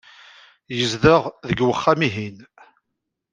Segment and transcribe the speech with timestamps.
[0.77, 2.37] Yezdeɣ deg wexxam-ihin.